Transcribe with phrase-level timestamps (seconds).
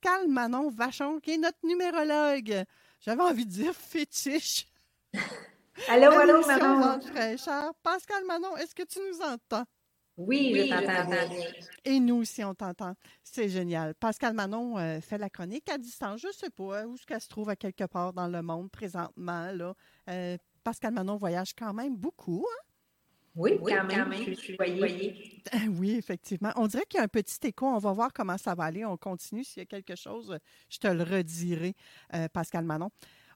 [0.00, 2.64] Pascal Manon Vachon, qui est notre numérologue.
[3.00, 4.66] J'avais envie de dire fétiche.
[5.88, 7.00] Allô, allô, Manon.
[7.82, 9.64] Pascal Manon, est-ce que tu nous entends?
[10.16, 11.34] Oui, je t'entends.
[11.84, 12.94] Et nous aussi, on t'entend.
[13.22, 13.94] C'est génial.
[13.94, 16.20] Pascal Manon euh, fait la chronique à distance.
[16.20, 18.70] Je ne sais pas où est-ce qu'elle se trouve à quelque part dans le monde
[18.70, 19.50] présentement.
[19.52, 19.74] Là.
[20.10, 22.46] Euh, Pascal Manon voyage quand même beaucoup.
[22.46, 22.64] hein?
[23.36, 25.40] Oui, quand même, je suis voyée.
[25.54, 26.52] Euh, Oui, effectivement.
[26.56, 27.66] On dirait qu'il y a un petit écho.
[27.66, 28.84] On va voir comment ça va aller.
[28.84, 29.44] On continue.
[29.44, 30.36] S'il y a quelque chose,
[30.68, 31.74] je te le redirai,
[32.14, 32.90] euh, Pascal Manon.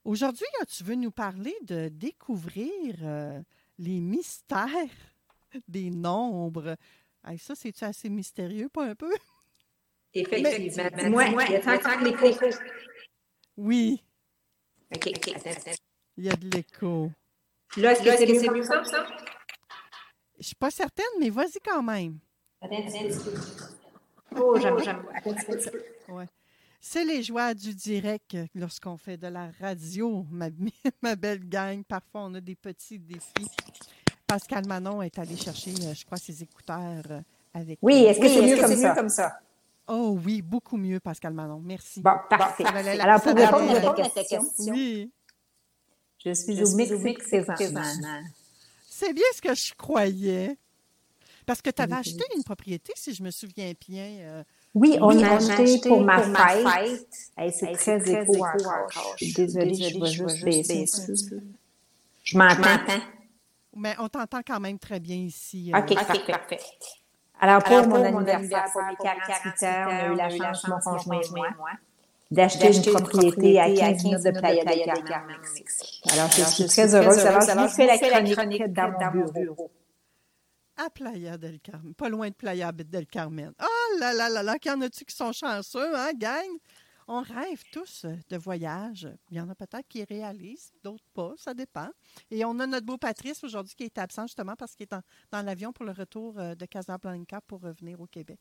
[0.04, 3.40] Aujourd'hui, tu veux nous parler de découvrir euh,
[3.78, 4.68] les mystères
[5.68, 6.76] des nombres?
[7.26, 9.12] Hey, ça, c'est-tu assez mystérieux, pas un peu?
[10.14, 10.50] Effectivement.
[10.50, 12.56] Il y a tant que l'écho.
[13.56, 14.02] Oui,
[14.94, 15.28] OK, OK.
[15.34, 15.70] Attends, attends.
[16.16, 17.10] il y a de l'écho.
[17.76, 18.84] Là, est-ce que c'est mieux comme ça?
[18.84, 19.06] ça?
[20.44, 22.18] Je suis pas certaine, mais vas-y quand même.
[24.36, 25.02] Oh, j'aime, j'aime.
[26.06, 26.28] Ouais.
[26.82, 30.50] C'est les joies du direct lorsqu'on fait de la radio, ma,
[31.02, 31.82] ma belle gang.
[31.82, 33.48] Parfois, on a des petits défis.
[34.26, 37.20] Pascal Manon est allé chercher, euh, je crois, ses écouteurs euh,
[37.54, 37.78] avec.
[37.80, 38.88] Oui, est-ce que Oui, c'est mieux est-ce que comme c'est ça?
[38.90, 39.38] mieux comme ça?
[39.88, 41.62] Oh oui, beaucoup mieux, Pascal Manon.
[41.64, 42.02] Merci.
[42.02, 42.64] Bon, parfait.
[43.00, 45.10] Alors, pour répondre la- à ta question, Oui,
[46.22, 47.82] je suis au Mexique présentement.
[48.96, 50.56] C'est bien ce que je croyais.
[51.46, 54.04] Parce que tu avais acheté une propriété, si je me souviens bien.
[54.20, 54.44] euh,
[54.74, 56.68] Oui, on Oui, a on a acheté acheté pour ma pour ma fête.
[56.68, 57.08] fête.
[57.36, 58.72] Hey, c'est Hey, très très écho encore.
[58.72, 59.16] encore.
[59.18, 60.86] Je suis désolée, je vais juste baisser.
[62.22, 62.80] Je m'entends?
[63.76, 65.72] mais on t'entend quand même très bien ici.
[65.74, 66.20] euh, OK, parfait.
[66.26, 66.60] parfait.
[67.40, 70.30] Alors, pour, Alors, mon, pour mon anniversaire, pour mes 48 ans, on a eu la
[70.30, 71.70] chance, mon conjoint et moi, moi,
[72.34, 76.02] d'acheter une une propriété à propriété 15 minutes de Playa del Carmen, Mexique.
[76.12, 77.56] Alors, je Alors, suis je très suis heureuse.
[77.56, 79.70] vous fais la chronique chronique dans dans mon bureau.
[80.76, 83.52] à Playa del Carmen, pas loin de Playa del Carmen.
[83.62, 86.48] Oh là là là là, qu'il y en a-tu qui sont chanceux, hein, gang?
[87.06, 89.06] On rêve tous euh, de voyage.
[89.30, 91.90] Il y en a peut-être qui réalisent, d'autres pas, ça dépend.
[92.30, 95.02] Et on a notre beau Patrice aujourd'hui qui est absent justement parce qu'il est en-
[95.30, 98.40] dans l'avion pour le retour euh, de Casablanca pour revenir au Québec.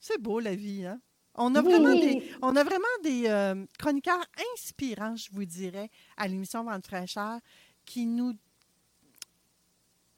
[0.00, 0.98] C'est beau la vie, hein?
[1.38, 6.28] On a vraiment des, on a vraiment des euh, chroniqueurs inspirants, je vous dirais, à
[6.28, 7.38] l'émission Vente fraîcheur
[7.84, 8.34] qui nous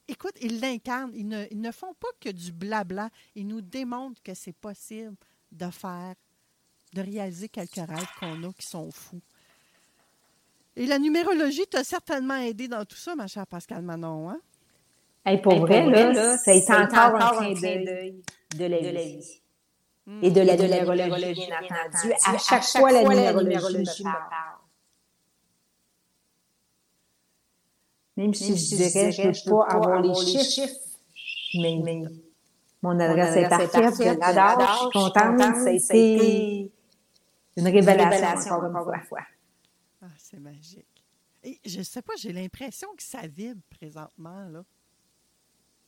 [0.07, 1.11] Écoute, ils l'incarnent.
[1.13, 3.09] Ils ne, ils ne font pas que du blabla.
[3.35, 5.15] Ils nous démontrent que c'est possible
[5.53, 6.15] de faire,
[6.93, 9.21] de réaliser quelques rêves qu'on a qui sont fous.
[10.75, 14.29] Et la numérologie t'a certainement aidé dans tout ça, ma chère Pascal Manon.
[14.29, 14.41] Hein?
[15.25, 17.53] Hey, pour Hey, vrai, pour là, vrai, là, ça a été c'est encore encore un
[17.53, 18.23] clin clin d'œil d'œil
[18.57, 19.40] de la de la vie.
[20.07, 20.27] Vie.
[20.27, 22.13] Et de la Et de la numérologie, numérologie, bien entendu.
[22.25, 24.61] À chaque fois, la numérologie me parle.
[28.17, 30.75] Même si Même je dirais, je ne veux pas avoir les chiffres,
[31.55, 32.03] mais
[32.81, 36.71] mon adresse est parfaite, je l'adore, je suis contente, ça a été
[37.57, 39.21] une révélation encore une fois.
[40.01, 40.85] Ah, c'est magique.
[41.43, 44.47] Et je ne sais pas, j'ai l'impression que ça vibre présentement.
[44.49, 44.63] Là.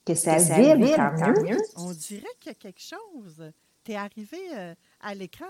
[0.05, 1.57] Que ça Ça vibre, vibre, tant tant mieux.
[1.77, 3.51] On dirait qu'il y a quelque chose.
[3.83, 5.47] Tu es arrivé euh, à l'écran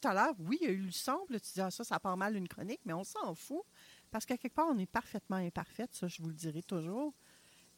[0.00, 0.34] tout à l'heure.
[0.38, 1.18] Oui, il y a eu le son.
[1.28, 3.62] Là, tu dis, ah, ça, ça part mal une chronique, mais on s'en fout.
[4.10, 5.90] Parce qu'à quelque part, on est parfaitement imparfaite.
[5.94, 7.14] Ça, je vous le dirai toujours.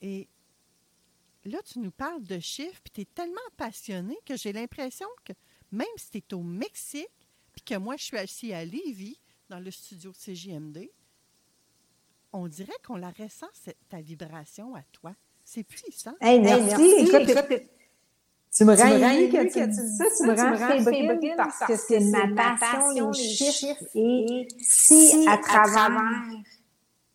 [0.01, 0.29] Et
[1.45, 5.33] là, tu nous parles de chiffres, puis tu es tellement passionné que j'ai l'impression que
[5.73, 7.09] même si tu es au Mexique,
[7.53, 9.19] puis que moi, je suis assis à Lévis,
[9.49, 10.89] dans le studio CJMD,
[12.33, 15.15] on dirait qu'on la ressent, cette- ta vibration à toi.
[15.45, 16.15] C'est puissant.
[16.21, 16.65] Hey, merci.
[16.67, 16.83] merci.
[17.07, 17.63] Écoute, Écoute,
[18.55, 22.01] tu me rends ému que tu dis ça, tu me rends fébrile parce que c'est
[22.01, 23.85] ma passion, les chiffres.
[23.95, 25.91] Et si, à travers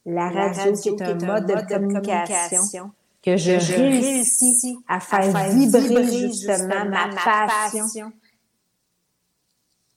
[0.06, 2.92] la radio, qui est un mode de communication,
[3.22, 8.12] que je, réussis à faire, vibrer, justement ma passion,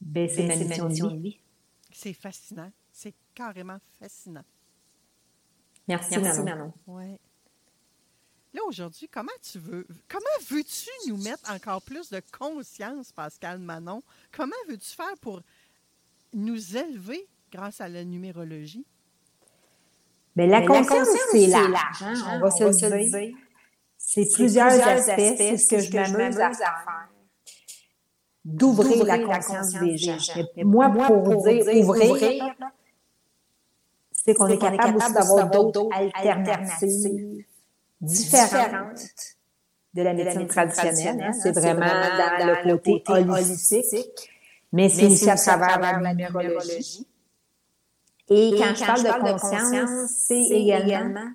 [0.00, 1.38] ben, c'est ma mission de vie.
[1.92, 2.70] C'est fascinant.
[2.92, 4.44] C'est carrément fascinant.
[5.88, 6.72] Merci, Merci Manon.
[6.86, 7.18] Ouais.
[8.52, 14.02] Là, aujourd'hui, comment tu veux, comment veux-tu nous mettre encore plus de conscience, Pascal Manon?
[14.32, 15.40] Comment veux-tu faire pour
[16.32, 18.84] nous élever grâce à la numérologie?
[20.34, 22.02] Mais la, conscience, c'est large.
[22.02, 22.14] Hein?
[22.32, 23.36] On, va se le dire.
[23.96, 25.14] C'est plusieurs, aspects.
[25.16, 27.08] C'est ce que, je m'amuse à faire.
[28.44, 30.16] D'ouvrir la, conscience des gens.
[30.56, 32.56] Moi, pour, dire ouvrir,
[34.12, 37.44] c'est qu'on est capable aussi d'avoir d'autres alternatives
[38.00, 39.00] différentes
[39.94, 41.22] de la médecine traditionnelle.
[41.22, 41.32] Hein.
[41.32, 44.30] C'est vraiment dans le côté holistique,
[44.72, 47.06] mais c'est aussi à travers la numérologie.
[48.28, 51.32] Et, quand, je parle de conscience, c'est également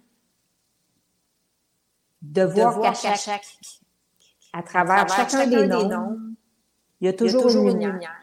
[2.22, 3.46] de voir qu'à chaque,
[4.54, 6.18] à travers chacun des noms,
[7.02, 8.16] il y a toujours, une lumière,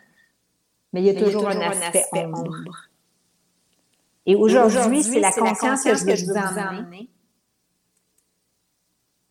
[0.92, 2.88] mais il y a toujours, un aspect ombre.
[4.24, 7.10] Et aujourd'hui, c'est la conscience que je veux vous emmener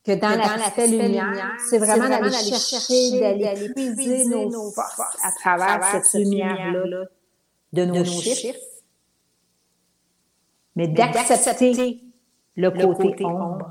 [0.03, 6.01] que dans, la l'aspect lumière, c'est vraiment d'aller chercher, d'aller puiser nos forces à travers
[6.01, 7.05] cette lumière-là
[7.73, 8.57] de nos chiffres,
[10.75, 12.01] mais d'accepter
[12.55, 13.69] le côté ombre.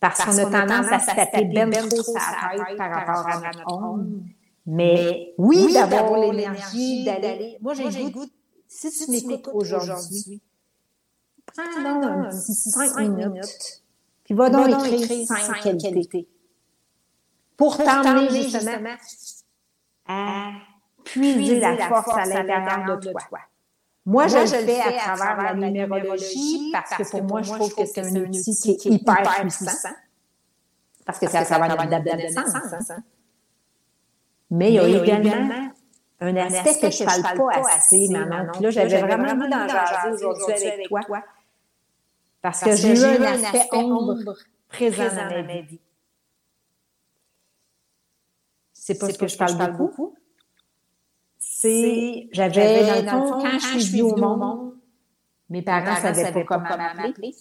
[0.00, 3.72] Parce qu'on a tendance à se taper bien trop sa tête par rapport à notre
[3.72, 4.04] ombre.
[4.66, 7.56] Mais oui, d'avoir l'énergie d'aller.
[7.60, 8.26] Moi, j'ai le goût,
[8.66, 10.42] si tu m'écoutes aujourd'hui,
[11.56, 13.82] prends donc un petit 5 minutes,
[14.24, 16.28] puis va donc écrire 5 qualités.
[17.56, 18.96] Pour t'emmener justement
[20.06, 20.50] à
[21.04, 23.20] puiser la force à l'intérieur de toi.
[24.04, 27.84] Moi, je, le fais à travers la numérologie parce que pour moi, je trouve que
[27.84, 29.88] c'est un outil qui est hyper puissant.
[31.04, 32.94] Parce que c'est à travers notre date de.
[34.50, 35.70] Mais il y a également
[36.20, 38.52] un aspect que je ne parle pas assez, maman.
[38.52, 41.00] Puis là, j'avais vraiment envie d'en jaser aujourd'hui avec toi.
[42.46, 44.36] Parce que j'ai eu un aspect ombre
[44.68, 45.80] présent dans ma vie.
[48.72, 50.14] C'est pas ce que je parle beaucoup.
[51.40, 54.76] c'est, j'avais, dans le fond, quand je suis venue au monde,
[55.50, 57.34] mes parents ne savaient pas comment m'appeler.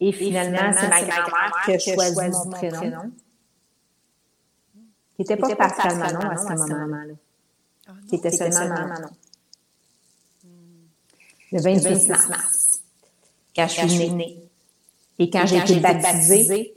[0.00, 3.12] Et finalement, c'est ma grand-mère qui a choisi mon prénom.
[5.14, 7.14] Qui n'était pas Pascal Manon à ce moment-là.
[7.86, 9.10] Ah qui était seulement Manon.
[11.52, 12.65] Le 26 mars,
[13.56, 14.42] quand je suis née.
[15.18, 16.74] Et quand j'ai été baptisée,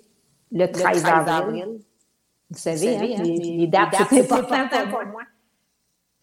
[0.52, 1.80] le 13 avril.
[2.50, 5.22] Vous savez, hein, hein, les dates, c'est important pour moi.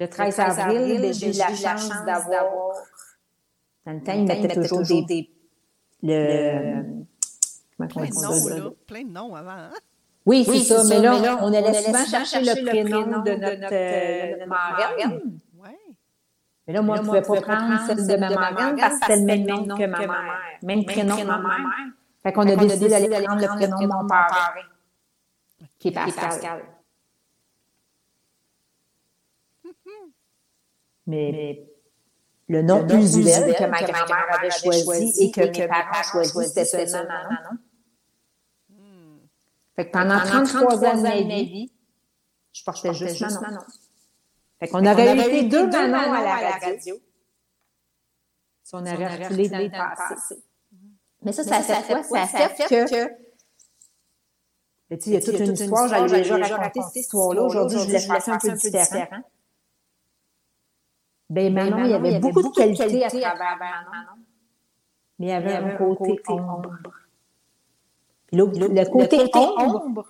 [0.00, 2.74] Le 13 avril, j'ai eu la chance d'avoir.
[3.84, 5.30] Dans le temps, ils mettaient toujours des.
[6.02, 6.82] le,
[7.78, 9.50] comment plein, de noms, là, plein de noms avant.
[9.50, 9.70] Hein?
[10.24, 15.38] Oui, c'est ça, Mais, là, on allait souvent chercher, le prénom de notre, euh, marraine.
[16.66, 19.16] Mais là, moi, je ne pouvais pas prendre celle de ma marraine parce que c'était
[19.16, 20.40] le même nom que ma mère.
[20.62, 21.58] Même prénom que ma mère.
[22.22, 24.54] Fait qu'on a décidé d'aller prendre le prénom de mon père,
[25.78, 26.64] qui est Pascal.
[31.06, 31.64] Mais,
[32.48, 36.64] le nom plus usuel que ma grand-mère avait choisi et que mes parents ont choisi,
[36.64, 37.58] c'était Manon.
[38.70, 39.18] Hmm.
[39.76, 41.70] Fait que pendant 33 ans de ma vie,
[42.52, 43.60] je portais juste Manon.
[44.58, 46.96] Fait qu'on aurait été deux Manon à la radio.
[48.62, 50.42] Si on avait reculé dans le passé.
[51.22, 52.26] Mais ça, ça fait quoi?
[52.26, 53.26] Ça fait que
[54.90, 57.42] il y a toute une histoire, j'avais déjà raconté cette histoire-là.
[57.42, 59.22] Aujourd'hui, je laisse un peu différent.
[61.28, 64.22] Ben, Manon, il y avait, beaucoup, de qualités à travers Manon.
[65.18, 66.78] Mais il y avait, un côté, ombre.
[68.28, 70.06] Puis le, côté, ombre,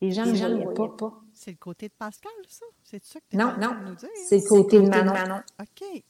[0.00, 1.21] les gens ne voyaient pas.
[1.42, 2.64] C'est le côté de Pascal, ça?
[2.84, 3.74] C'est ça que tu Non, non.
[4.28, 5.40] C'est le côté de Manon.
[5.60, 6.04] OK.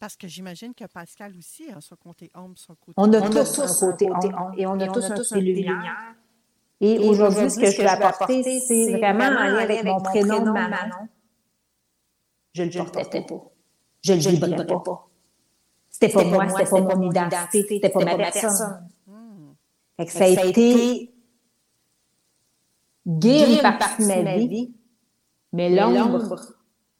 [0.00, 3.58] Parce que j'imagine que Pascal aussi a son côté ombre, son côté On a tous
[3.60, 6.14] un côté ombre et on a tous un côté lumière.
[6.80, 11.08] Et aujourd'hui, ce que je vais apporter, c'est vraiment en lien avec mon prénom Manon
[12.54, 13.52] je ne le portais pas.
[14.02, 15.08] Je ne le vibrais pas.
[15.90, 18.88] C'était pas moi, c'était pas mon identité, c'était pas ma personne.
[19.96, 21.14] Fait que ça a été
[23.08, 24.74] guéri une partie de ma vie,
[25.52, 26.36] mais l'ombre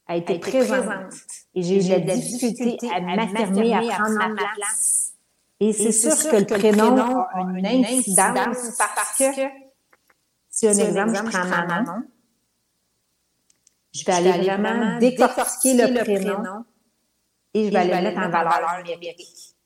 [0.07, 1.13] a été présente.
[1.55, 5.13] Et j'ai eu la difficulté à m'affirmer, à prendre ma place.
[5.61, 9.25] Et c'est sûr que le prénom a une incidence parce que,
[10.49, 12.03] si un exemple, je prends Manon,
[13.93, 16.65] je vais aller vraiment décortiquer le prénom
[17.55, 19.57] et je vais aller le mettre en valeur numérique.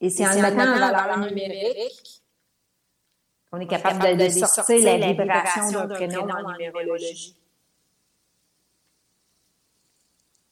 [0.00, 2.25] Et c'est en le mettant en valeur numérique
[3.50, 7.36] qu'on est capable de, sortir la vibration d'un prénom en numérologie.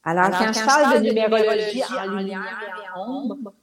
[0.04, 3.54] Alors, quand, je parle de numérologie en lumière et en ombre,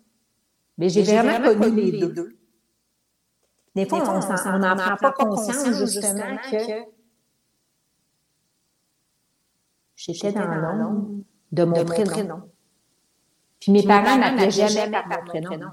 [0.78, 2.38] mais j'ai vraiment connu les deux.
[3.76, 6.58] Des fois, on n'en prend pas conscience, justement, que
[9.96, 12.50] j'étais dans l'ombre de mon prénom.
[13.60, 15.72] Puis mes parents m'appelaient jamais par mon prénom.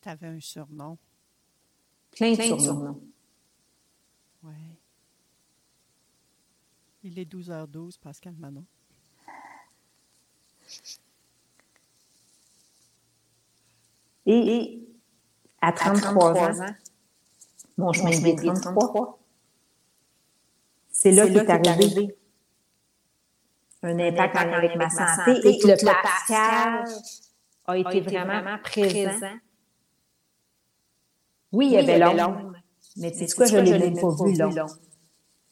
[0.00, 0.98] Tu avais un surnom.
[2.12, 3.00] Plein de surnoms.
[4.42, 4.52] Oui.
[7.04, 8.64] Il est 12h12, Pascal Manon.
[14.26, 14.80] Et,
[15.60, 16.74] à 33, ans,
[17.76, 19.18] mon chemin de vie 33,
[20.90, 22.16] c'est là qu'il est arrivé.
[23.82, 26.84] un impact avec ma santé et que le Pascal
[27.66, 29.18] a été vraiment présent.
[31.52, 32.52] Oui, il y avait l'ombre,
[32.96, 34.66] mais tu sais quoi, je ne l'ai même pas vu l'ombre.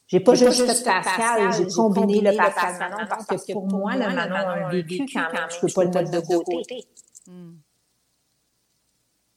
[0.07, 4.13] J'ai pas juste fait Pascal, j'ai combiné le Pascal Manon parce que pour moi, le
[4.13, 6.87] Manon a un vécu quand même, je peux pas le mettre de côté.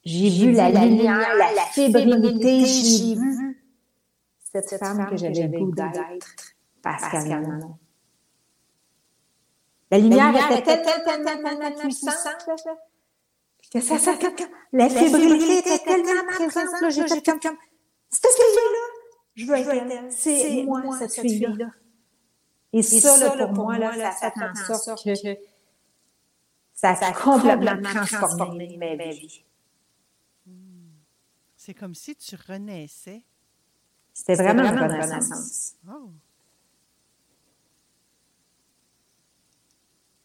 [0.06, 3.64] J'ai vu la lumière, la fébrilité, j'ai vu
[4.52, 6.28] cette femme que j'avais le goût d'être,
[6.82, 7.78] Pascal Manon.
[9.92, 12.48] La lumière, était tellement puissante
[13.72, 14.14] que ça, ça,
[14.72, 16.03] la fébrilité était tellement
[16.84, 17.58] présente, j'étais comme, comme,
[18.10, 18.88] cette fille-là,
[19.36, 20.12] je veux être elle.
[20.12, 21.68] C'est moi, cette fille-là.
[22.72, 25.38] Et, ça, pour moi, là, ça fait en sorte que
[26.74, 29.44] ça a complètement transformé ma vie.
[31.56, 33.24] C'est comme si tu renaissais.
[34.14, 35.76] C'était vraiment, une renaissance.
[35.90, 36.12] Oh.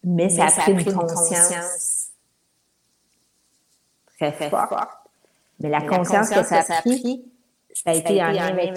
[0.03, 2.11] Mais, ça a pris une conscience
[4.19, 4.98] très forte.
[5.61, 7.25] Mais la conscience que ça a pris,
[7.75, 8.75] ça a été en lien avec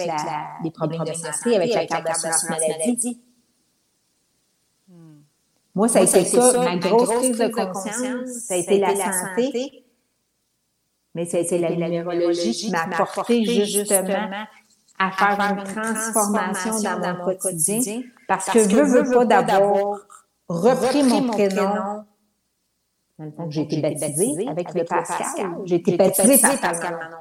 [0.64, 3.20] les problèmes de santé, avec la carte d'assurance maladie.
[5.74, 9.84] Moi, ça a été ça, ma grosse prise de conscience, ça a été la santé,
[11.14, 14.28] mais ça a été la numérologie qui m'a apporté justement
[14.98, 20.00] à faire une transformation dans mon quotidien, parce que je veux, veux pas d'avoir
[20.48, 22.04] repris mon prénom.
[23.48, 25.56] J'ai été baptisée avec le Pascal.
[25.64, 27.16] J'ai été baptisée par Pascal Manon.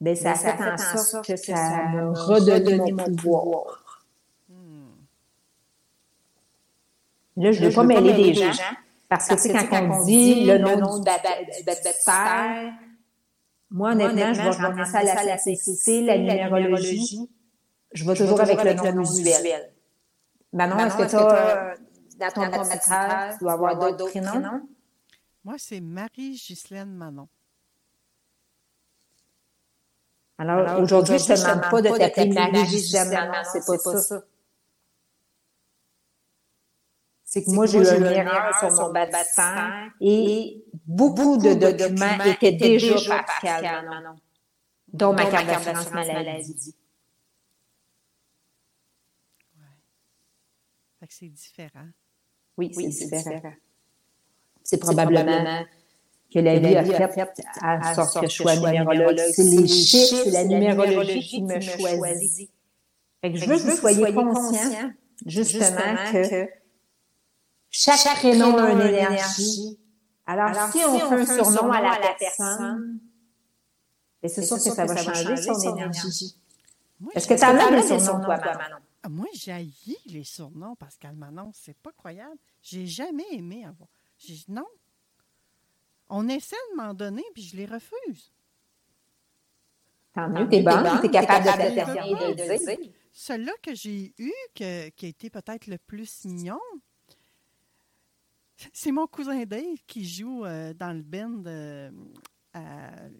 [0.00, 3.80] Mais ça a fait en sorte que ça m'a redonné mon pouvoir.
[7.36, 8.52] Là, je ne veux pas mêler des gens.
[9.08, 11.04] Parce que, quand on dit le nom du
[11.64, 12.72] baptistère,
[13.70, 17.28] moi, honnêtement, je vais regarder ça à la CCC, la numérologie.
[17.92, 19.72] Je vais toujours avec le nom usuel.
[20.52, 21.74] Manon, est-ce que tu as,
[22.18, 24.68] dans ton baptistère, tu dois avoir d'autres prénoms?
[25.44, 27.28] Moi, c'est Marie-Ghislaine Manon.
[30.38, 34.22] Alors, aujourd'hui, je ne te demande pas de t'appeler Marie-Ghislaine Manon, c'est pas ça.
[37.24, 42.52] C'est que moi, j'ai eu une erreur sur mon baptistère et beaucoup de documents étaient
[42.52, 44.16] déjà Pascal Manon,
[44.92, 46.74] dont ma carte d'assurance maladie.
[51.10, 51.88] c'est différent.
[52.56, 53.52] Oui, c'est différent.
[54.62, 55.64] C'est probablement
[56.32, 57.22] que la vie a fait
[57.60, 59.20] à sorte que je sois numérologue.
[59.32, 62.50] C'est les chiffres, c'est la numérologie qui me choisit.
[63.22, 64.90] je veux que vous soyez conscients,
[65.26, 66.48] justement, que
[67.70, 69.78] chaque prénom a une énergie.
[70.26, 72.98] Alors, si on fait un surnom à la personne,
[74.24, 76.36] c'est sûr que ça va changer son énergie.
[77.14, 78.83] Est-ce que tu as des surnoms, toi, Manon?
[79.06, 81.50] Ah, moi, j'haïs les surnoms, Pascal Manon.
[81.52, 82.38] C'est pas croyable.
[82.62, 83.90] J'ai jamais aimé avoir.
[84.48, 84.64] Non.
[86.08, 88.32] On essaie de m'en donner, puis je les refuse.
[90.14, 92.90] Tant mieux, t'es bonne, t'es capable de de dire.
[93.12, 96.60] Celui-là que j'ai eu, qui a été peut-être le plus mignon,
[98.72, 101.90] c'est mon cousin Dave qui joue euh, dans le band euh,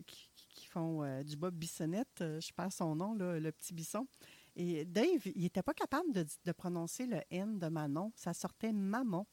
[0.06, 2.20] qui, font euh, du Bob Bissonnette.
[2.20, 4.06] je perds son nom, le petit bisson.
[4.56, 8.12] Et Dave, il n'était pas capable de, prononcer le N de Manon.
[8.14, 9.26] Ça sortait Maman.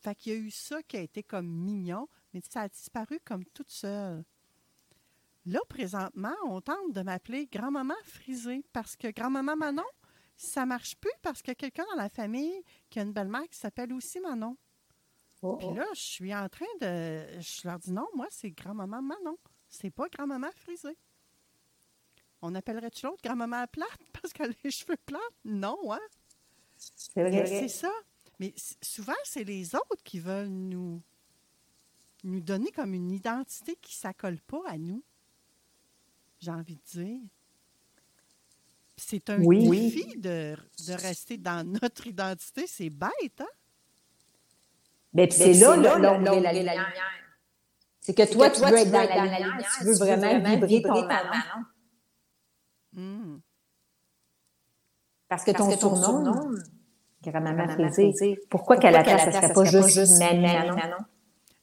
[0.00, 3.18] Fait qu'il y a eu ça qui a été comme mignon, mais ça a disparu
[3.24, 4.24] comme toute seule.
[5.46, 9.82] Là, présentement, on tente de m'appeler grand-maman frisée parce que grand-maman Manon,
[10.36, 13.48] ça marche plus parce qu'il y a quelqu'un dans la famille qui a une belle-mère
[13.48, 14.56] qui s'appelle aussi Manon.
[15.40, 15.74] Oh, Puis oh.
[15.74, 17.40] là, je suis en train de.
[17.40, 19.38] Je leur dis non, moi, c'est grand-maman Manon.
[19.68, 20.96] C'est pas grand-maman frisée.
[22.42, 23.88] On appellerait-tu l'autre grand-maman plate
[24.20, 25.18] parce qu'elle a les cheveux plats?
[25.44, 26.00] Non, hein?
[26.76, 27.46] C'est vrai.
[27.46, 27.90] C'est ça.
[28.38, 31.02] Mais souvent, c'est les autres qui veulent nous,
[32.22, 35.02] nous donner comme une identité qui ne s'accole pas à nous.
[36.40, 37.20] J'ai envie de dire.
[38.96, 39.68] C'est un Oui.
[39.68, 42.66] défi de, de rester dans notre identité.
[42.68, 43.46] C'est bête, hein?
[45.14, 46.92] Mais puis c'est là, là l'ombre et la lumière.
[48.00, 51.08] C'est que toi, tu veux être dans la lumière, tu veux vraiment vibrer ton.
[55.28, 56.54] Parce que ton surnom,
[57.22, 60.76] grand-maman Frédé, pourquoi qu'à la place, ça serait pas juste Manon?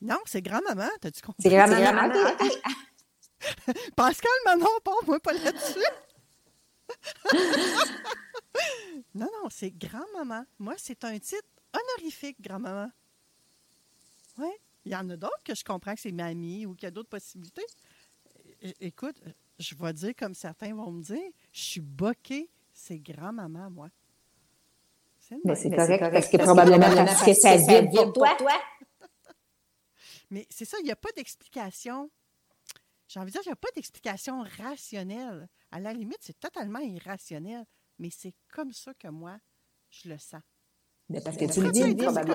[0.02, 1.44] Non, c'est grand-maman, t'as-tu compris?
[1.44, 2.14] C'est grand-maman.
[3.96, 5.80] Pascal Manon, pas moi pas là-dessus.
[9.16, 10.46] non, non, c'est grand-maman.
[10.60, 12.90] Moi, c'est un titre honorifique, grand-maman.
[14.38, 14.50] Oui.
[14.86, 16.92] Il y en a d'autres que je comprends que c'est mamie ou qu'il y a
[16.92, 17.66] d'autres possibilités.
[18.80, 19.16] Écoute,
[19.60, 23.90] je vais dire comme certains vont me dire, je suis boquée, c'est grand-maman, moi.
[25.20, 28.38] C'est Mais c'est correct, parce que probablement parce que ça vibre pour toi.
[30.30, 32.10] Mais c'est ça, il n'y a pas d'explication.
[33.08, 35.48] J'ai envie de dire, il n'y a pas d'explication rationnelle.
[35.72, 37.66] À la limite, c'est totalement irrationnel.
[38.00, 39.38] Mais c'est comme ça que moi,
[39.90, 40.42] je le sens.
[41.10, 42.35] Mais parce que tu le dis, probablement.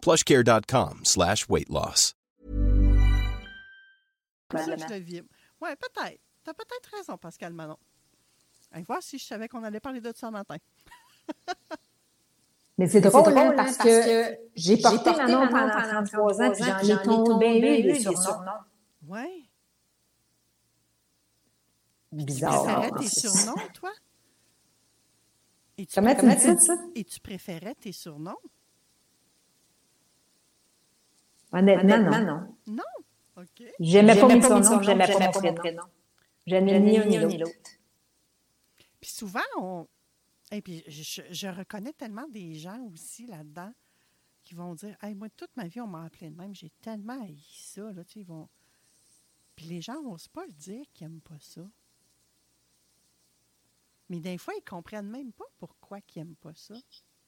[0.00, 2.14] plushcare.com slash weight loss.
[4.52, 6.20] Oui, peut-être.
[6.42, 7.76] Tu as peut-être raison, Pascal Manon.
[8.72, 10.56] Allez voir si je savais qu'on allait parler de ça ce matin.
[12.78, 17.02] Mais c'est drôle, hein, parce, que, j'ai porté Manon pendant 33 ans, puis j'en ai
[17.02, 18.40] tombé eu des surnoms.
[19.06, 19.50] Oui.
[22.10, 22.64] Tu Bizarre.
[22.64, 23.92] préférais tes surnoms, toi?
[25.78, 26.76] Et tu Comment tu dis ça?
[26.94, 28.38] Et tu préférais tes surnoms?
[31.52, 32.56] Honnêtement, non.
[32.66, 32.82] Non.
[33.36, 33.64] OK.
[33.78, 35.82] J'aimais pas mes surnoms, j'aimais pas mon prénom.
[36.46, 37.54] J'aimais ni un ni l'autre.
[39.00, 39.86] Puis souvent, on.
[40.52, 43.72] Et puis je, je reconnais tellement des gens aussi là-dedans
[44.44, 46.54] qui vont dire Hey, moi, toute ma vie, on m'a appelé de même.
[46.54, 47.82] J'ai tellement haï ça.
[47.92, 48.48] Là, tu sais, ils vont...
[49.54, 51.62] Puis les gens n'osent pas le dire qu'ils n'aiment pas ça.
[54.08, 56.74] Mais des fois, ils ne comprennent même pas pourquoi ils n'aiment pas ça.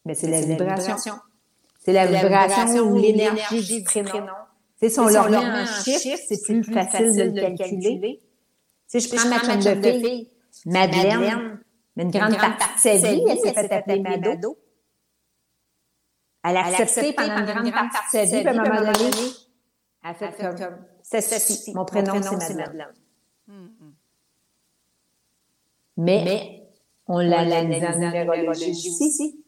[0.05, 1.15] Mais c'est la vibration.
[1.85, 4.27] C'est la vibration ou l'énergie du prénom.
[4.81, 8.21] Sais, si on le remet en chiffres, c'est plus facile de le calculer.
[8.87, 10.29] Sais, je prends ma chum de fille,
[10.67, 11.61] Madeleine,
[11.97, 14.59] mais une grande partie de sa vie, elle s'est fait appeler Mado.
[16.45, 19.11] Elle a accepté pendant une grande partie de sa vie, puis à un moment donné,
[20.05, 22.87] elle a fait comme, ça suffit, mon prénom, c'est Madeleine.
[25.97, 26.69] Mais,
[27.07, 29.42] on l'a analysé en.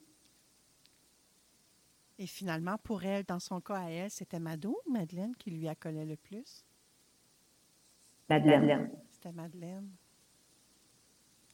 [2.25, 5.69] Et finalement, pour elle, dans son cas à elle, c'était Mado ou Madeleine qui lui
[5.69, 6.65] accolait le plus?
[8.31, 8.91] Madeleine.
[9.11, 9.91] C'était Madeleine.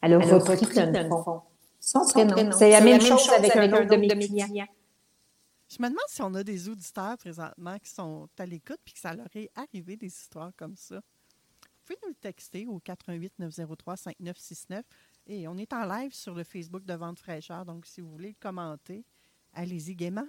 [0.01, 1.43] Elle a repris dans le fond.
[1.81, 2.53] Son prénom.
[2.53, 4.09] C'est la même chose avec un autre de mes.
[4.09, 9.01] Je me demande si on a des auditeurs présentement qui sont à l'écoute puis que
[9.01, 11.01] ça leur est arrivé des histoires comme ça.
[11.01, 14.85] Vous pouvez nous le texter au 88 903 5969
[15.27, 17.65] et on est en live sur le Facebook de Vente Fraîcheur.
[17.65, 19.05] Donc, si vous voulez le commenter,
[19.53, 20.29] allez-y gaiement.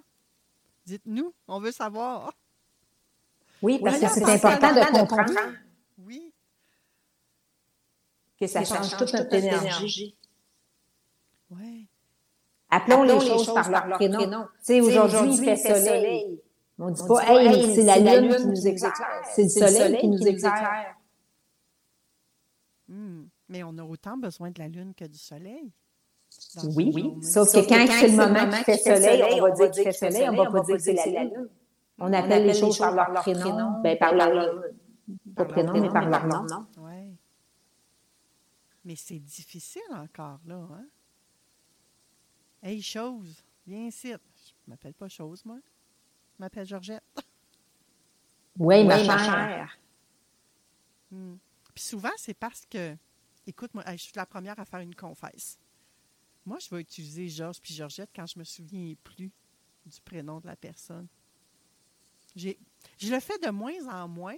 [0.85, 2.33] Dites-nous, on veut savoir.
[3.61, 5.53] Oui, parce que c'est important de de comprendre
[5.99, 6.33] Oui,
[8.39, 10.15] que ça change toute notre énergie.
[11.51, 11.87] oui.
[12.73, 14.45] Appelons les choses par leur prénom.
[14.59, 16.41] Tu sais, aujourd'hui, il fait soleil.
[16.79, 18.93] On ne dit pas, hey, c'est la lune qui nous éclaire.
[19.35, 20.95] C'est le soleil qui nous éclaire.
[22.87, 23.25] Hmm.
[23.49, 25.73] Mais on a autant besoin de la lune que du soleil.
[26.75, 27.13] Oui, oui.
[27.21, 30.29] Sauf que quand c'est le moment qui fait soleil, on va dire qu'il fait soleil,
[30.29, 31.49] on va pas dire que c'est la lune.
[31.99, 34.63] On appelle les choses par leur prénom, ben par leur
[35.35, 36.65] pas prénom, mais par leur nom.
[36.77, 37.15] Oui.
[38.83, 40.55] Mais c'est difficile encore, là.
[40.55, 40.85] Hein?
[42.63, 44.13] Hey, chose, viens ici.
[44.67, 45.57] m'appelle pas chose, moi.
[46.33, 47.03] Je m'appelle Georgette.
[48.57, 49.77] Oui, ma chère.
[51.11, 51.35] Hmm.
[51.73, 52.95] Puis souvent, c'est parce que,
[53.45, 55.57] écoute, moi, je suis la première à faire une confesse.
[56.45, 59.31] Moi, je vais utiliser Georges puis Georgette quand je me souviens plus
[59.85, 61.07] du prénom de la personne.
[62.35, 62.57] J'ai,
[62.97, 64.37] je le fais de moins en moins.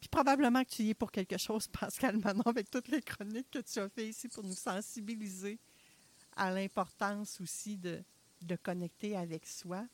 [0.00, 3.50] Puis probablement que tu y es pour quelque chose, Pascal Manon, avec toutes les chroniques
[3.50, 5.58] que tu as fait ici pour nous sensibiliser
[6.36, 8.02] à l'importance aussi de,
[8.42, 9.86] de connecter avec soi.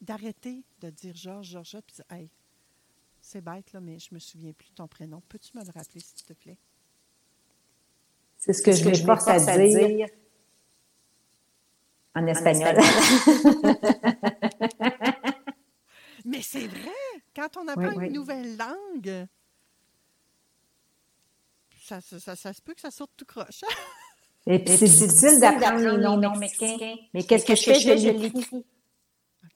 [0.00, 2.30] D'arrêter de dire Georges, Georgette, puis hey,
[3.20, 5.22] c'est bête, là, mais je me souviens plus de ton prénom.
[5.28, 6.58] Peux-tu me le rappeler, s'il te plaît?
[8.44, 10.08] C'est ce que je me force à dire
[12.16, 12.76] en espagnol.
[16.24, 16.90] Mais c'est vrai,
[17.34, 18.06] quand on apprend Oui, oui.
[18.08, 19.26] une nouvelle langue,
[21.84, 23.62] ça, ça, ça- ça se peut que ça sorte tout croche.
[24.46, 26.96] Et puis c'est difficile d'apprendre les noms mexicains.
[27.14, 27.74] Mais qu'est-ce que je fais?
[27.98, 28.64] Je l'écris.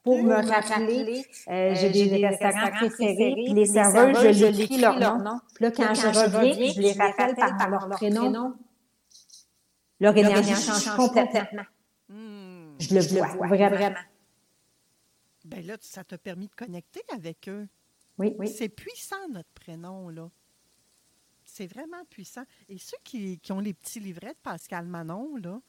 [0.02, 5.40] Pour me rappeler, euh, j'ai des restaurants préférés, puis les serveurs, je l'écris leur nom.
[5.54, 8.54] Puis là, quand je reviens, je les rappelle par leur prénom.
[10.00, 11.64] Leur énergie change complètement.
[12.08, 12.74] Hmm.
[12.78, 13.96] Je le vois, vraiment.
[15.44, 17.68] Ben là, ça t'a permis de connecter avec eux.
[18.18, 18.48] Oui, oui.
[18.48, 20.30] C'est puissant, notre prénom, là.
[21.44, 22.44] C'est vraiment puissant.
[22.68, 25.60] Et ceux qui, qui ont les petits livrets de Pascal Manon, là,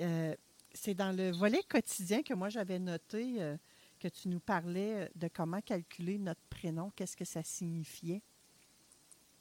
[0.00, 0.34] euh,
[0.72, 3.56] c'est dans le volet quotidien que moi j'avais noté euh,
[3.98, 8.22] que tu nous parlais de comment calculer notre prénom, qu'est-ce que ça signifiait.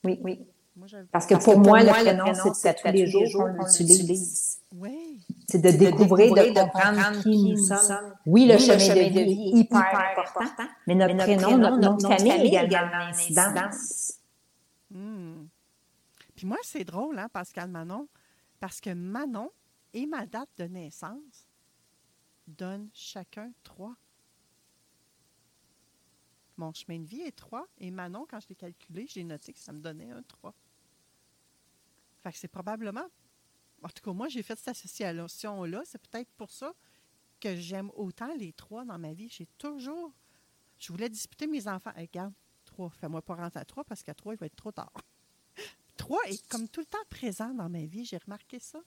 [0.04, 0.46] Oui, oui.
[1.12, 4.60] Parce que pour moi, le prénom, c'est à tous les jours qu'on l'utilise.
[4.72, 5.20] Oui.
[5.48, 8.14] C'est de découvrir, de comprendre qui nous sommes.
[8.26, 12.58] Oui, le chemin de vie est hyper important, mais notre prénom, notre nom de famille
[12.58, 14.14] a également une incidence.
[14.90, 15.46] Hmm.
[16.36, 18.08] Puis moi, c'est drôle, hein, Pascal Manon,
[18.60, 19.52] parce que Manon
[19.94, 21.48] et ma date de naissance
[22.48, 23.96] donnent chacun trois.
[26.58, 29.60] Mon chemin de vie est trois, et Manon, quand je l'ai calculé, j'ai noté que
[29.60, 30.54] ça me donnait un trois.
[32.22, 33.08] Fait que c'est probablement,
[33.82, 35.82] en tout cas, moi, j'ai fait cette association-là.
[35.86, 36.74] C'est peut-être pour ça
[37.40, 39.28] que j'aime autant les trois dans ma vie.
[39.30, 40.14] J'ai toujours,
[40.80, 41.92] je voulais disputer mes enfants.
[41.96, 44.94] Regarde, trois, fais-moi pas rentrer à trois parce qu'à trois, il va être trop tard.
[45.98, 48.04] Trois est comme tout le temps présent dans ma vie.
[48.04, 48.80] J'ai remarqué ça.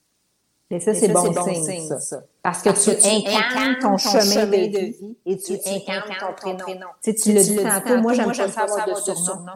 [0.71, 2.23] Mais ça, c'est bon, signe, ça.
[2.43, 6.87] Parce que tu incarnes ton chemin de vie et tu incarnes ton prénom.
[7.03, 9.53] Tu sais, tu l'as dit tantôt, moi, j'aime pas ça avoir de surnom.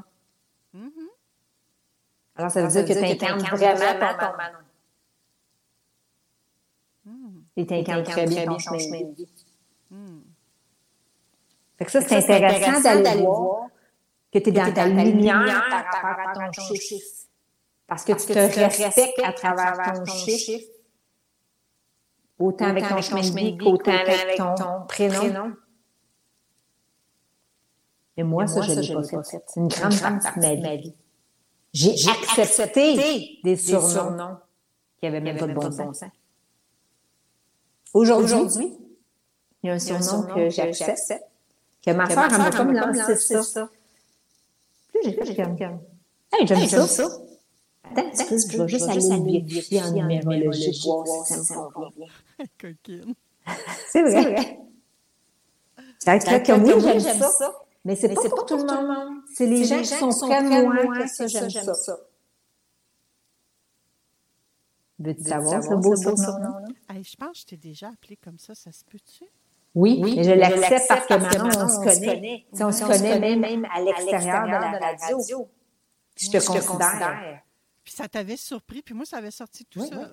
[0.72, 0.92] Mhm.
[2.36, 4.58] Alors, ça veut dire que tu incarnes vraiment ton Manon.
[7.04, 7.40] Hmm.
[7.56, 9.28] Et tu incarnes très bien ton chemin de vie.
[9.90, 10.20] Hmm.
[11.76, 13.66] Fait que ça, c'est intéressant d'aller voir
[14.32, 17.06] que tu es dans ta lumière par rapport à ton chiffre.
[17.86, 20.64] Parce que tu te respectes à travers ton chiffre,
[22.40, 25.52] autant avec ton chemin de vie qu'autant avec ton prénom.
[28.16, 29.42] Et moi, ça, je ne l'ai pas fait.
[29.46, 30.94] C'est une grande partie de ma vie.
[31.72, 34.36] J'ai accepté des surnoms
[34.98, 36.04] qui n'avaient même pas de bon sens.
[37.94, 38.76] Aujourd'hui,
[39.62, 41.24] il y a un surnom que j'accepte,
[41.84, 43.68] que ma soeur m'a comme lancé ça.
[44.88, 45.56] Puis j'ai fait comme,
[46.32, 47.08] hey, j'aime ça.
[47.94, 52.06] Petit peu, je vais juste aller vérifier en numérologie, voir si ça me convient.
[52.60, 53.14] Coquine.
[53.88, 54.60] C'est vrai.
[55.98, 57.52] C'est vrai que oui, j'aime ça.
[57.84, 59.22] Mais c'est pas pour tout le monde.
[59.34, 61.96] C'est les gens qui sont de moi que ça, j'aime ça.
[64.98, 66.62] Veux-tu savoir ce beau surnom-là?
[66.90, 68.54] Hey, je pense que je t'ai déjà appelé comme ça.
[68.54, 69.24] Ça se peut-tu?
[69.74, 72.46] Oui, mais je l'accepte parce que maintenant, on se connaît.
[72.52, 75.48] Si on se connaît même à l'extérieur de la radio.
[76.16, 77.40] Je te considère.
[77.90, 80.12] Puis ça t'avait surpris, puis moi, ça avait sorti tout Oui, ça.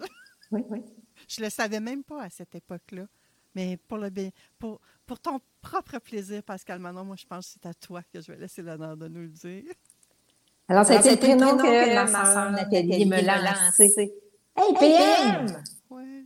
[0.50, 0.82] Oui, oui.
[1.28, 3.04] Je le savais même pas à cette époque-là.
[3.54, 7.54] Mais pour, le, bien- pour, pour ton propre plaisir, Pascal Manon, moi, je pense que
[7.62, 9.72] c'est à toi que je vais laisser l'honneur de nous le dire.
[10.68, 13.94] Alors, c'était le prénom que ma soeur Nathalie me l'a lancé.
[14.56, 15.62] Hey, PM!
[15.92, 16.26] Ouais.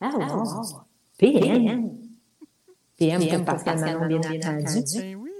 [0.00, 0.82] Ah, wow.
[1.18, 1.98] PM.
[2.96, 4.84] PM pour Pascal Manon, bien entendu.
[5.00, 5.32] Ben oui.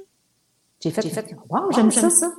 [0.81, 2.35] J'ai fait, j'ai fait, wow, j'aime ça, ça.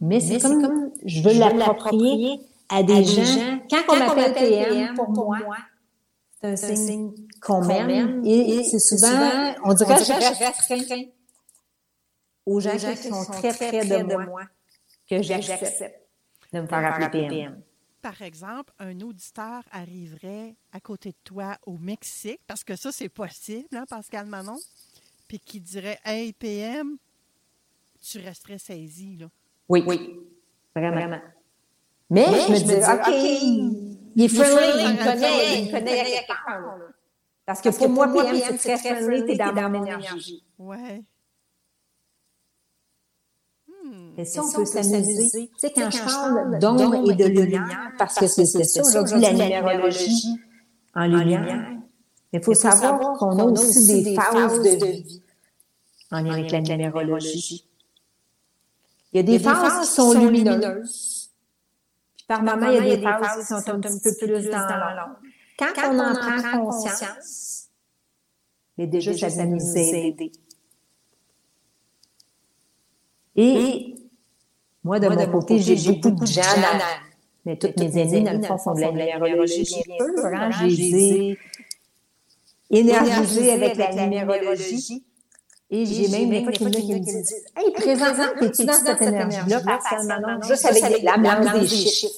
[0.00, 3.60] Mais c'est comme, je veux l'approprier à des gens.
[3.70, 5.38] Quand on m'appelle PM, pour moi,
[6.40, 8.24] c'est un signe qu'on m'aime.
[8.24, 11.04] Et c'est souvent, on dirait que je restreins
[12.46, 14.42] aux gens qui sont très près de moi
[15.08, 16.00] que j'accepte
[16.52, 17.62] de me faire appeler PM.
[18.02, 23.10] Par exemple, un auditeur arriverait à côté de toi au Mexique, parce que ça, c'est
[23.10, 24.56] possible, hein, Pascal Manon,
[25.28, 26.96] puis qui dirait Hey, PM,
[28.00, 29.26] tu resterais saisi, là.
[29.70, 30.20] Oui, oui,
[30.74, 31.20] vraiment.
[32.10, 36.44] Mais, je me dis, OK, il est friendly, il me connaît, il me connaît quelque
[36.44, 36.60] part.
[36.60, 36.86] là.
[37.46, 40.44] Parce que pour moi, PM, c'est très friendly, t'es dans mon énergie.
[40.58, 41.04] Ouais.
[44.18, 45.30] Et ça, on peut s'amuser?
[45.30, 49.32] Tu sais, quand je parle d'ombre et de lumière, parce que c'est ça aujourd'hui la
[49.32, 50.36] numérologie
[50.96, 51.70] en lumière,
[52.32, 55.22] il faut savoir qu'on a aussi des phases de vie
[56.10, 57.69] en lien avec la numérologie.
[59.12, 61.30] Il y a des phases qui sont lumineuses.
[62.16, 64.58] Puis par moments, il y a des phases qui sont un petit peu plus dans
[64.60, 65.16] l'ombre.
[65.58, 67.68] Quand, on en prend conscience,
[68.78, 70.32] mais déjà, ça va nous aider.
[73.36, 73.94] Et
[74.82, 76.78] moi, de mon côté, j'ai beaucoup de gens dans,
[77.44, 80.26] mais toutes mes aînés, dans le fond, font de la numérologie bien pure.
[80.26, 80.50] Hein?
[80.50, 81.38] Je les ai
[82.70, 85.04] énergisés avec la numérologie.
[85.72, 90.06] Et j'ai même des fois qui me disent Hey, présentement, es-tu dans cette énergie-là, Pascal
[90.06, 92.14] Manon, juste avec la mélange des chiffres?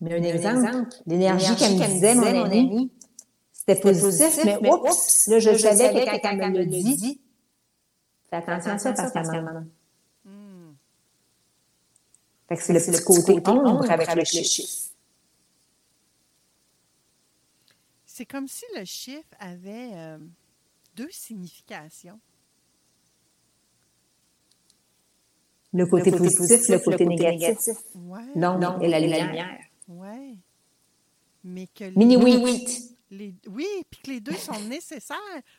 [0.00, 2.90] Mais un exemple, l'énergie qu'elle me disait, mon ami,
[3.52, 7.20] c'était positif, mais oups, là, je savais que quand elle me le dit,
[8.28, 9.66] fais attention à ça, Pascal Manon.
[12.48, 14.85] Fait que c'est le petit côté ombre avec le chiffre.
[18.16, 20.16] C'est comme si le chiffre avait euh,
[20.94, 22.18] deux significations.
[25.74, 27.76] Le côté, le côté positif, le côté, négatif.
[27.94, 28.22] Ouais.
[28.34, 29.60] L'ombre et la lumière.
[29.86, 30.40] Oui.
[31.44, 32.16] Mais que Mini
[33.10, 35.18] les, oui, puis que les deux sont nécessaires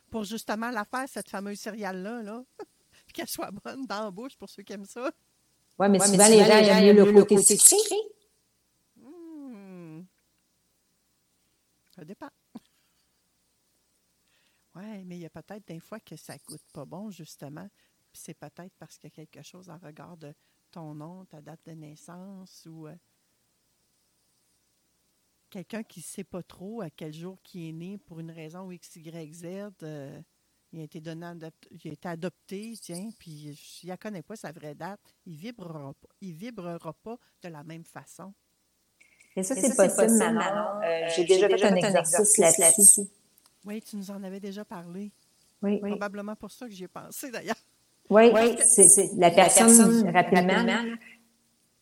[0.09, 2.43] pour justement la faire, cette fameuse céréale-là, là.
[2.57, 5.11] puis qu'elle soit bonne dans la bouche pour ceux qui aiment ça.
[5.77, 7.95] Oui, mais souvent, les gens aiment mieux le côté sucré.
[8.95, 10.01] Hmm.
[11.95, 12.29] Ça dépend.
[14.77, 17.67] Oui, mais il y a peut-être des fois que ça goûte pas bon, justement.
[18.11, 20.33] Puis c'est peut-être parce qu'il y a quelque chose en regard de
[20.71, 22.95] ton nom, ta date de naissance ou euh,
[25.49, 28.69] quelqu'un qui ne sait pas trop à quel jour qui est né pour une raison
[28.71, 29.45] X, Y, Z.
[29.83, 30.21] euh,
[30.73, 31.31] il a été donné,
[31.71, 35.37] il a été adopté, tiens, puis s'il ne connaît pas sa vraie date, il ne
[35.37, 36.09] vibrera pas.
[36.19, 38.33] Il vibrera pas de la même façon.
[39.37, 40.81] Et ça, c'est possible, Manon.
[40.83, 43.07] Euh, J'ai déjà fait un exercice là-dessus.
[43.67, 45.11] Oui, tu nous en avais déjà parlé.
[45.61, 47.57] Oui, Probablement pour ça que j'y ai pensé, d'ailleurs.
[48.09, 48.29] oui.
[48.65, 50.65] c'est c'est- la personne, rapidement,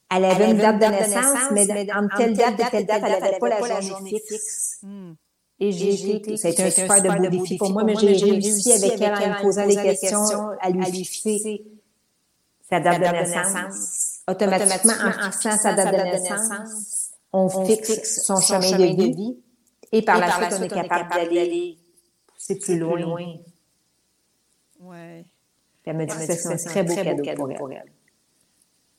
[0.09, 3.39] elle avait une date de naissance, mais entre telle date et telle date, elle n'avait
[3.39, 4.79] pas la journée fixe.
[4.81, 5.13] Hmm.
[5.59, 8.15] Et j'ai été, ça a été un super de beau défi pour moi, mais j'ai
[8.15, 11.63] réussi avec elle en me posant des questions, à lui fixer
[12.69, 14.21] sa date de naissance.
[14.27, 19.37] Automatiquement, en fixant sa date de naissance, on fixe son chemin de vie.
[19.95, 21.77] Et par la suite, on est capable d'aller
[22.27, 23.37] pousser plus loin.
[24.79, 25.25] Ouais.
[25.81, 27.85] Puis Elle me dit que c'est un très beau cadeau pour elle.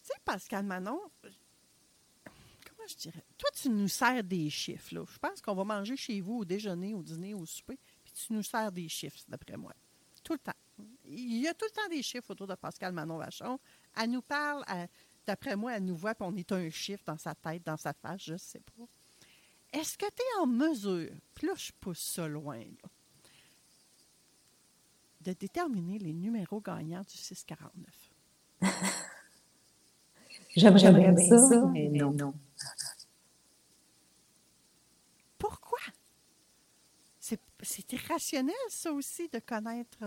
[0.02, 3.24] Tu sais, Pascal Manon, comment je dirais?
[3.36, 4.94] Toi, tu nous sers des chiffres.
[4.94, 5.04] Là.
[5.12, 8.32] Je pense qu'on va manger chez vous au déjeuner, au dîner, au souper, puis tu
[8.32, 9.72] nous sers des chiffres, d'après moi.
[10.22, 10.52] Tout le temps.
[11.04, 13.58] Il y a tout le temps des chiffres autour de Pascal Manon Vachon.
[14.00, 14.64] Elle nous parle,
[15.26, 17.92] d'après moi, elle nous voit, puis on est un chiffre dans sa tête, dans sa
[17.92, 18.84] face, je ne sais pas.
[19.76, 22.88] Est-ce que tu es en mesure, puis là, je pousse ça loin, là,
[25.20, 28.10] de déterminer les numéros gagnants du 649?
[30.56, 32.32] J'aimerais bien ça, mais non.
[35.36, 35.78] Pourquoi?
[37.20, 39.98] C'est c'est irrationnel, ça aussi, de connaître.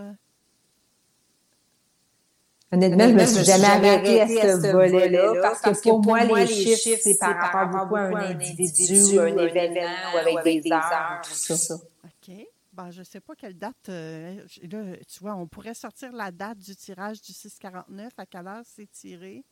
[2.72, 7.00] Honnêtement, je me suis jamais arrêtée à ce volet-là parce que pour moi, les chiffres,
[7.02, 11.74] c'est par rapport beaucoup à un individu, un événement ou avec des heures, tout ça.
[11.74, 12.36] OK.
[12.72, 13.88] Ben, je ne sais pas quelle date.
[13.88, 18.12] euh, là, tu vois, on pourrait sortir la date du tirage du 649.
[18.16, 19.44] À quelle heure c'est tiré?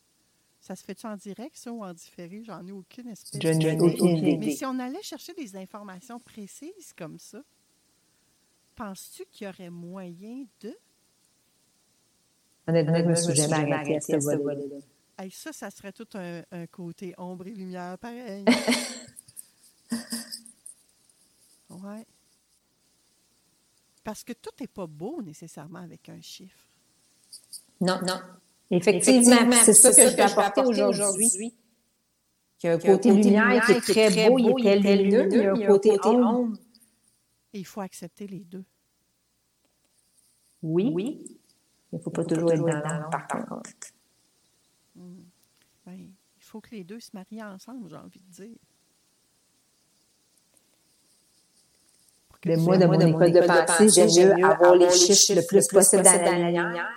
[0.61, 2.42] Ça se fait-tu en direct, ça, ou en différé?
[2.44, 4.50] J'en ai aucune espèce Je n'ai aucune Mais idée.
[4.52, 7.40] si on allait chercher des informations précises comme ça,
[8.76, 10.76] penses-tu qu'il y aurait moyen de.
[12.68, 14.76] Honnêtement, je me suis jamais arrêtée à ce volet-là.
[15.18, 18.44] Hey, ça, ça serait tout un, un côté ombre et lumière pareil.
[21.70, 22.07] ouais.
[24.04, 26.59] Parce que tout n'est pas beau nécessairement avec un chiffre.
[27.81, 28.20] Non, non.
[28.70, 31.54] Effectivement, c'est ça que je vais apporter aujourd'hui.
[32.62, 35.38] Il y a un côté lumière qui est très beau, il est très lumineux, il
[35.38, 36.57] y a un côté ombre.
[37.54, 38.64] Et il faut accepter les deux.
[40.62, 41.38] Oui,
[41.92, 42.66] il ne faut pas toujours être dans
[43.01, 43.70] l'ombre, par contre.
[45.87, 48.57] Ben, il faut que les deux se marient ensemble, j'ai envie de dire.
[52.44, 55.66] Mais tu- moi, de mon école de pensée, j'aime mieux avoir les chiffres le plus
[55.68, 56.88] possible dans la lumière.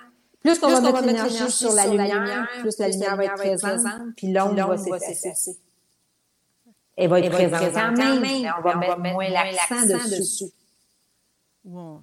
[0.41, 4.32] Plus qu'on va mettre l'énergie sur la lumière, plus la lumière va être présente, puis
[4.34, 5.58] l'ombre va s'effacer.
[6.97, 10.45] Elle va être présente quand même, mais on va mettre moins l'accent dessus.
[11.65, 11.99] Ou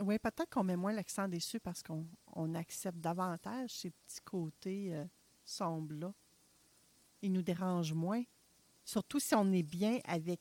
[0.00, 4.94] oui, peut-être qu'on met moins l'accent dessus parce qu'on on accepte davantage ces petits côtés
[4.94, 5.04] euh,
[5.44, 6.12] sombres-là.
[7.22, 8.22] Ils nous dérangent moins.
[8.84, 10.40] Surtout si on est bien avec,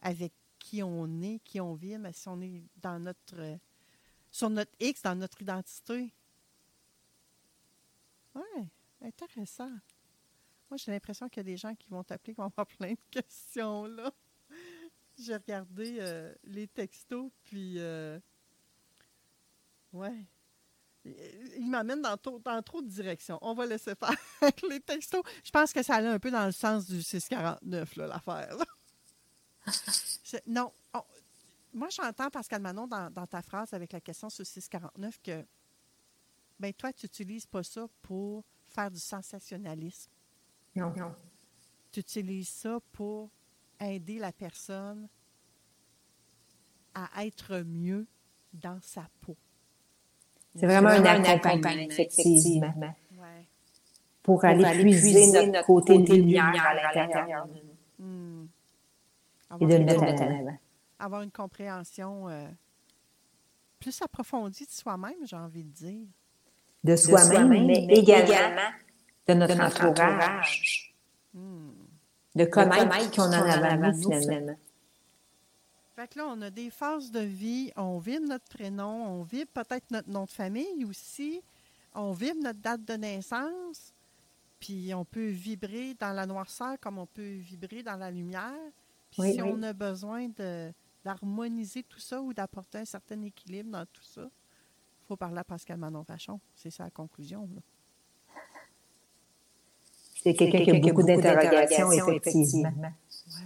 [0.00, 3.56] avec qui on est, qui on vit, mais si on est dans notre euh,
[4.30, 6.12] sur notre X, dans notre identité.
[8.34, 8.68] Oui,
[9.02, 9.70] intéressant.
[10.70, 12.92] Moi, j'ai l'impression qu'il y a des gens qui vont t'appeler, qui vont avoir plein
[12.92, 14.12] de questions là.
[15.18, 17.78] J'ai regardé euh, les textos, puis.
[19.92, 20.24] Ouais.
[21.04, 23.38] Il m'amène dans, trop- dans trop de directions.
[23.40, 24.10] On va laisser faire
[24.42, 25.22] avec les textos.
[25.42, 28.56] Je pense que ça allait un peu dans le sens du 649, là, l'affaire.
[30.46, 30.72] non.
[30.94, 31.02] on-
[31.72, 35.46] moi, j'entends, Pascal Manon, dans, dans ta phrase avec la question sur 649, que
[36.58, 40.10] ben toi, tu n'utilises pas ça pour faire du sensationnalisme.
[40.74, 41.14] Non, non.
[41.92, 43.30] Tu utilises ça pour
[43.80, 45.08] aider la personne
[46.94, 48.06] à être mieux
[48.52, 49.36] dans sa peau.
[50.56, 53.46] C'est vraiment un accompagnement, effectivement, Ouais.
[54.22, 58.46] pour aller puiser notre côté lumière à l'intérieur de nous Hmm.
[59.60, 60.58] et de le mettre en avant.
[60.98, 62.46] avoir une compréhension euh,
[63.78, 66.06] plus approfondie de soi-même, j'ai envie de dire.
[66.84, 68.70] De soi-même, mais également
[69.28, 70.94] de notre entourage.
[72.34, 74.56] De connaître qu'on en a avant nous, finalement.
[76.00, 79.50] Fait que là, on a des phases de vie, on vibre notre prénom, on vibre
[79.52, 81.42] peut-être notre nom de famille aussi,
[81.94, 83.92] on vibre notre date de naissance,
[84.58, 88.54] puis on peut vibrer dans la noirceur comme on peut vibrer dans la lumière.
[89.10, 89.50] Puis Oui, si oui.
[89.52, 90.72] on a besoin de-
[91.04, 95.44] d'harmoniser tout ça ou d'apporter un certain équilibre dans tout ça, il faut parler à
[95.44, 96.40] Pascal Manon Vachon.
[96.54, 97.46] C'est ça la conclusion.
[97.54, 97.60] là.
[100.22, 102.72] C'est quelqu'un qui a beaucoup d'interrogations, effectivement.
[102.80, 103.44] Ouais.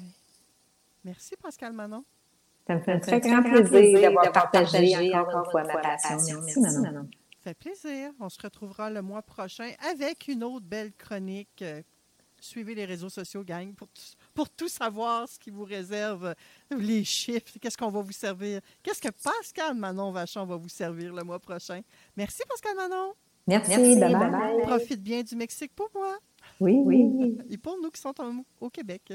[1.04, 2.04] Merci Pascal Manon.
[2.66, 6.40] Ça me fait un très grand plaisir d'avoir partagé encore une fois ma passion.
[6.42, 7.09] Merci, Manon.
[7.42, 8.11] Ça fait plaisir.
[8.20, 11.61] On se retrouvera le mois prochain avec une autre belle chronique.
[11.62, 11.83] Euh,
[12.40, 14.03] Suivez les réseaux sociaux, gang, pour, tout-
[14.35, 16.35] pour tout savoir ce qui vous réserve,
[16.77, 21.14] les chiffres, qu'est-ce qu'on va vous servir, qu'est-ce que Pascal Manon Vachon va vous servir
[21.14, 21.81] le mois prochain?
[22.14, 23.14] Merci Pascal Manon.
[23.46, 24.61] Merci, bye-bye.
[24.62, 26.18] Profite bien du Mexique pour moi
[26.61, 27.38] Oui, oui.
[27.48, 29.14] et pour nous qui sont en- au Québec.